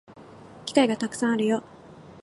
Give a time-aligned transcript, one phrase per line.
[0.65, 1.63] 機会がたくさんあるよ